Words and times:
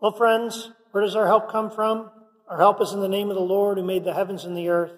Well, 0.00 0.12
friends, 0.12 0.70
where 0.92 1.04
does 1.04 1.14
our 1.14 1.26
help 1.26 1.52
come 1.52 1.70
from? 1.70 2.10
Our 2.48 2.56
help 2.56 2.80
is 2.80 2.92
in 2.92 3.00
the 3.00 3.08
name 3.08 3.28
of 3.28 3.36
the 3.36 3.42
Lord 3.42 3.76
who 3.76 3.84
made 3.84 4.04
the 4.04 4.14
heavens 4.14 4.46
and 4.46 4.56
the 4.56 4.70
earth. 4.70 4.92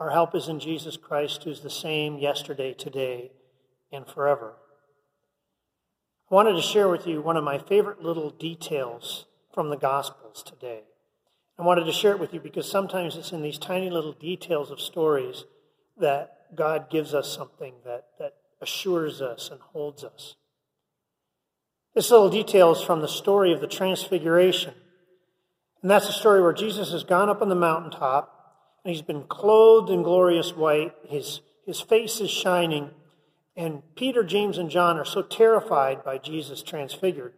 Our 0.00 0.10
help 0.10 0.34
is 0.34 0.48
in 0.48 0.58
Jesus 0.58 0.96
Christ, 0.96 1.44
who's 1.44 1.60
the 1.60 1.70
same 1.70 2.18
yesterday, 2.18 2.74
today, 2.74 3.30
and 3.92 4.04
forever. 4.04 4.54
I 6.28 6.34
wanted 6.34 6.54
to 6.54 6.62
share 6.62 6.88
with 6.88 7.06
you 7.06 7.22
one 7.22 7.36
of 7.36 7.44
my 7.44 7.56
favorite 7.56 8.02
little 8.02 8.30
details 8.30 9.26
from 9.54 9.70
the 9.70 9.76
Gospels 9.76 10.42
today. 10.42 10.80
I 11.56 11.62
wanted 11.62 11.84
to 11.84 11.92
share 11.92 12.10
it 12.10 12.18
with 12.18 12.34
you 12.34 12.40
because 12.40 12.68
sometimes 12.68 13.14
it's 13.14 13.30
in 13.30 13.42
these 13.42 13.58
tiny 13.58 13.90
little 13.90 14.12
details 14.12 14.72
of 14.72 14.80
stories 14.80 15.44
that 15.98 16.56
God 16.56 16.90
gives 16.90 17.14
us 17.14 17.32
something 17.32 17.74
that, 17.84 18.06
that 18.18 18.34
assures 18.60 19.22
us 19.22 19.50
and 19.52 19.60
holds 19.60 20.02
us. 20.02 20.34
This 21.94 22.10
little 22.10 22.30
detail 22.30 22.72
is 22.72 22.80
from 22.80 23.00
the 23.00 23.08
story 23.08 23.52
of 23.52 23.60
the 23.60 23.66
Transfiguration. 23.66 24.74
And 25.82 25.90
that's 25.90 26.08
a 26.08 26.12
story 26.12 26.40
where 26.40 26.52
Jesus 26.52 26.92
has 26.92 27.04
gone 27.04 27.28
up 27.28 27.42
on 27.42 27.48
the 27.48 27.54
mountaintop 27.54 28.32
and 28.84 28.94
he's 28.94 29.02
been 29.02 29.24
clothed 29.24 29.90
in 29.90 30.02
glorious 30.02 30.56
white. 30.56 30.94
His, 31.08 31.40
his 31.66 31.80
face 31.80 32.20
is 32.20 32.30
shining. 32.30 32.90
And 33.56 33.82
Peter, 33.94 34.24
James, 34.24 34.58
and 34.58 34.70
John 34.70 34.98
are 34.98 35.04
so 35.04 35.22
terrified 35.22 36.04
by 36.04 36.18
Jesus 36.18 36.62
transfigured 36.62 37.34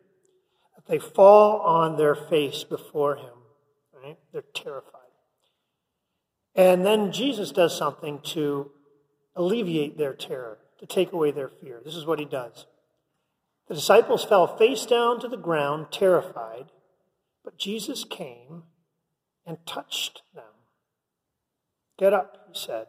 that 0.77 0.87
they 0.87 0.99
fall 0.99 1.61
on 1.61 1.97
their 1.97 2.15
face 2.15 2.65
before 2.65 3.17
him. 3.17 3.35
Right? 4.03 4.19
They're 4.33 4.43
terrified. 4.55 5.01
And 6.55 6.87
then 6.87 7.13
Jesus 7.13 7.51
does 7.51 7.77
something 7.77 8.21
to 8.27 8.71
alleviate 9.35 9.99
their 9.99 10.15
terror, 10.15 10.59
to 10.79 10.87
take 10.87 11.13
away 11.13 11.33
their 11.33 11.49
fear. 11.49 11.81
This 11.85 11.97
is 11.97 12.07
what 12.07 12.21
he 12.21 12.25
does. 12.25 12.67
The 13.69 13.75
disciples 13.75 14.25
fell 14.25 14.47
face 14.47 14.85
down 14.85 15.21
to 15.21 15.29
the 15.29 15.37
ground, 15.37 15.87
terrified, 15.91 16.67
but 17.43 17.59
Jesus 17.59 18.05
came 18.05 18.65
and 19.47 19.59
touched 19.67 20.23
them. 20.35 20.45
Get 21.99 22.13
up, 22.13 22.47
he 22.49 22.59
said, 22.59 22.89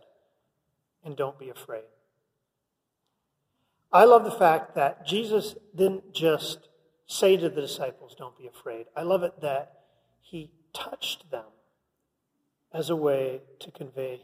and 1.04 1.16
don't 1.16 1.40
be 1.40 1.50
afraid. 1.50 1.84
I 3.92 4.04
love 4.04 4.26
the 4.26 4.32
fact 4.32 4.76
that 4.76 5.06
Jesus 5.06 5.56
didn't 5.74 6.14
just 6.14 6.68
say 7.08 7.38
to 7.38 7.50
the 7.50 7.62
disciples, 7.62 8.16
Don't 8.18 8.38
be 8.38 8.48
afraid. 8.48 8.88
I 8.96 9.04
love 9.04 9.24
it 9.24 9.40
that 9.42 9.84
he 10.22 10.52
touched 10.74 11.32
them 11.32 11.46
as 12.74 12.90
a 12.90 12.96
way 12.96 13.42
to 13.60 13.72
convey 13.72 14.20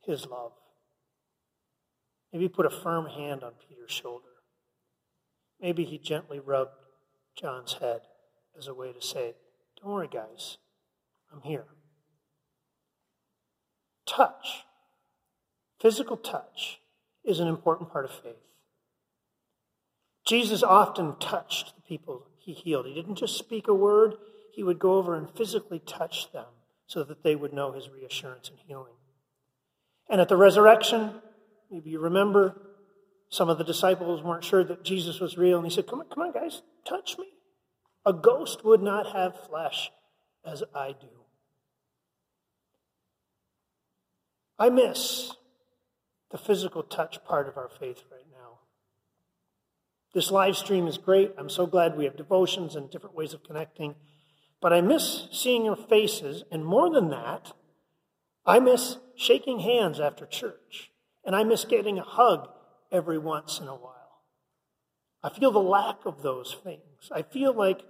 his 0.00 0.26
love. 0.26 0.52
Maybe 2.32 2.48
put 2.48 2.66
a 2.66 2.70
firm 2.70 3.06
hand 3.06 3.44
on 3.44 3.52
Peter's 3.68 3.92
shoulder. 3.92 4.24
Maybe 5.64 5.84
he 5.84 5.96
gently 5.96 6.40
rubbed 6.40 6.76
John's 7.34 7.78
head 7.80 8.02
as 8.58 8.66
a 8.66 8.74
way 8.74 8.92
to 8.92 9.00
say, 9.00 9.32
Don't 9.80 9.92
worry, 9.92 10.10
guys, 10.12 10.58
I'm 11.32 11.40
here. 11.40 11.64
Touch, 14.06 14.64
physical 15.80 16.18
touch, 16.18 16.80
is 17.24 17.40
an 17.40 17.48
important 17.48 17.90
part 17.90 18.04
of 18.04 18.10
faith. 18.10 18.34
Jesus 20.26 20.62
often 20.62 21.16
touched 21.18 21.74
the 21.74 21.80
people 21.80 22.26
he 22.36 22.52
healed. 22.52 22.84
He 22.84 22.92
didn't 22.92 23.14
just 23.14 23.38
speak 23.38 23.66
a 23.66 23.72
word, 23.72 24.16
he 24.52 24.62
would 24.62 24.78
go 24.78 24.98
over 24.98 25.16
and 25.16 25.30
physically 25.30 25.78
touch 25.78 26.30
them 26.30 26.44
so 26.86 27.02
that 27.04 27.22
they 27.22 27.34
would 27.34 27.54
know 27.54 27.72
his 27.72 27.88
reassurance 27.88 28.50
and 28.50 28.58
healing. 28.68 28.92
And 30.10 30.20
at 30.20 30.28
the 30.28 30.36
resurrection, 30.36 31.22
maybe 31.70 31.88
you 31.88 32.00
remember, 32.00 32.54
some 33.28 33.48
of 33.48 33.58
the 33.58 33.64
disciples 33.64 34.22
weren't 34.22 34.44
sure 34.44 34.64
that 34.64 34.84
Jesus 34.84 35.20
was 35.20 35.36
real, 35.36 35.58
and 35.58 35.66
he 35.66 35.74
said, 35.74 35.86
Come 35.86 36.00
on, 36.00 36.06
come 36.08 36.22
on, 36.22 36.32
guys, 36.32 36.62
touch 36.86 37.18
me. 37.18 37.26
A 38.06 38.12
ghost 38.12 38.64
would 38.64 38.82
not 38.82 39.12
have 39.12 39.46
flesh 39.48 39.90
as 40.44 40.62
I 40.74 40.88
do. 40.92 41.08
I 44.58 44.68
miss 44.70 45.32
the 46.30 46.38
physical 46.38 46.82
touch 46.82 47.24
part 47.24 47.48
of 47.48 47.56
our 47.56 47.68
faith 47.68 48.04
right 48.10 48.26
now. 48.30 48.58
This 50.14 50.30
live 50.30 50.56
stream 50.56 50.86
is 50.86 50.98
great. 50.98 51.32
I'm 51.36 51.48
so 51.48 51.66
glad 51.66 51.96
we 51.96 52.04
have 52.04 52.16
devotions 52.16 52.76
and 52.76 52.90
different 52.90 53.16
ways 53.16 53.34
of 53.34 53.42
connecting. 53.42 53.96
But 54.60 54.72
I 54.72 54.80
miss 54.80 55.26
seeing 55.32 55.64
your 55.64 55.76
faces, 55.76 56.44
and 56.50 56.64
more 56.64 56.88
than 56.88 57.10
that, 57.10 57.52
I 58.46 58.60
miss 58.60 58.98
shaking 59.16 59.60
hands 59.60 59.98
after 59.98 60.24
church, 60.24 60.90
and 61.24 61.34
I 61.34 61.42
miss 61.42 61.64
getting 61.64 61.98
a 61.98 62.04
hug 62.04 62.48
every 62.94 63.18
once 63.18 63.58
in 63.58 63.66
a 63.66 63.74
while. 63.74 64.22
I 65.22 65.28
feel 65.28 65.50
the 65.50 65.58
lack 65.58 66.06
of 66.06 66.22
those 66.22 66.56
things. 66.62 67.10
I 67.12 67.22
feel 67.22 67.52
like 67.52 67.82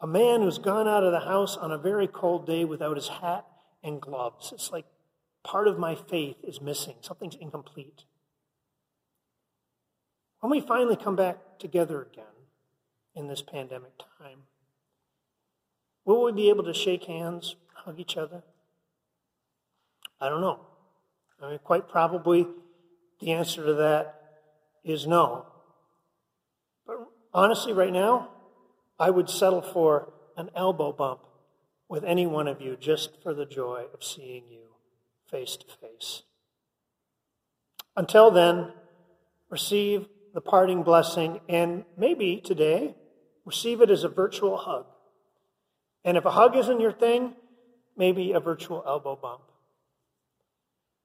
a 0.00 0.06
man 0.06 0.42
who's 0.42 0.58
gone 0.58 0.88
out 0.88 1.04
of 1.04 1.12
the 1.12 1.20
house 1.20 1.56
on 1.56 1.70
a 1.70 1.78
very 1.78 2.08
cold 2.08 2.46
day 2.46 2.64
without 2.64 2.96
his 2.96 3.08
hat 3.08 3.46
and 3.84 4.00
gloves. 4.00 4.50
It's 4.52 4.72
like 4.72 4.86
part 5.44 5.68
of 5.68 5.78
my 5.78 5.94
faith 5.94 6.36
is 6.42 6.60
missing, 6.60 6.96
something's 7.02 7.36
incomplete. 7.36 8.04
When 10.40 10.50
we 10.50 10.60
finally 10.60 10.96
come 10.96 11.16
back 11.16 11.58
together 11.58 12.02
again 12.02 12.24
in 13.14 13.28
this 13.28 13.42
pandemic 13.42 13.92
time, 14.18 14.40
will 16.04 16.24
we 16.24 16.32
be 16.32 16.48
able 16.48 16.64
to 16.64 16.74
shake 16.74 17.04
hands, 17.04 17.56
hug 17.74 18.00
each 18.00 18.16
other? 18.16 18.42
I 20.20 20.28
don't 20.28 20.40
know. 20.40 20.60
I 21.42 21.50
mean, 21.50 21.58
quite 21.62 21.88
probably 21.88 22.46
the 23.20 23.32
answer 23.32 23.64
to 23.64 23.74
that 23.74 24.14
is 24.84 25.06
no. 25.06 25.46
But 26.86 26.96
honestly, 27.32 27.72
right 27.72 27.92
now, 27.92 28.30
I 28.98 29.10
would 29.10 29.30
settle 29.30 29.62
for 29.62 30.12
an 30.36 30.50
elbow 30.56 30.92
bump 30.92 31.20
with 31.88 32.04
any 32.04 32.26
one 32.26 32.48
of 32.48 32.60
you 32.60 32.76
just 32.76 33.22
for 33.22 33.34
the 33.34 33.46
joy 33.46 33.84
of 33.92 34.02
seeing 34.02 34.44
you 34.48 34.70
face 35.30 35.56
to 35.56 35.66
face. 35.66 36.22
Until 37.96 38.30
then, 38.30 38.72
receive 39.48 40.06
the 40.32 40.40
parting 40.40 40.82
blessing 40.82 41.40
and 41.48 41.84
maybe 41.96 42.40
today, 42.42 42.94
receive 43.44 43.80
it 43.80 43.90
as 43.90 44.04
a 44.04 44.08
virtual 44.08 44.56
hug. 44.56 44.86
And 46.04 46.16
if 46.16 46.24
a 46.24 46.30
hug 46.30 46.56
isn't 46.56 46.80
your 46.80 46.92
thing, 46.92 47.34
maybe 47.96 48.32
a 48.32 48.40
virtual 48.40 48.82
elbow 48.86 49.16
bump. 49.16 49.42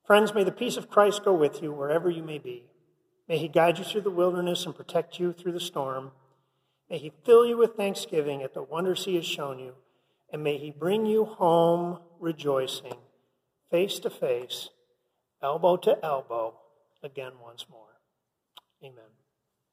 Friends, 0.06 0.32
may 0.32 0.44
the 0.44 0.52
peace 0.52 0.76
of 0.76 0.88
Christ 0.88 1.24
go 1.24 1.34
with 1.34 1.62
you 1.62 1.72
wherever 1.72 2.08
you 2.08 2.22
may 2.22 2.38
be. 2.38 2.64
May 3.28 3.38
he 3.38 3.48
guide 3.48 3.78
you 3.78 3.84
through 3.84 4.02
the 4.02 4.10
wilderness 4.10 4.64
and 4.64 4.74
protect 4.74 5.18
you 5.18 5.32
through 5.32 5.52
the 5.52 5.60
storm. 5.60 6.12
May 6.88 6.98
he 6.98 7.12
fill 7.24 7.44
you 7.44 7.56
with 7.56 7.74
thanksgiving 7.74 8.42
at 8.42 8.54
the 8.54 8.62
wonders 8.62 9.04
he 9.04 9.16
has 9.16 9.26
shown 9.26 9.58
you. 9.58 9.74
And 10.32 10.44
may 10.44 10.58
he 10.58 10.70
bring 10.70 11.06
you 11.06 11.24
home 11.24 11.98
rejoicing, 12.20 12.94
face 13.70 13.98
to 14.00 14.10
face, 14.10 14.70
elbow 15.42 15.76
to 15.78 16.04
elbow, 16.04 16.54
again 17.02 17.32
once 17.42 17.66
more. 17.68 18.00
Amen. 18.82 19.25